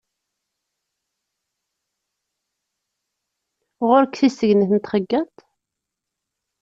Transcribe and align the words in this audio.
Γur-k 3.87 4.13
tissegnit 4.19 4.67
n 4.73 4.77
txeyyaṭ? 4.85 5.35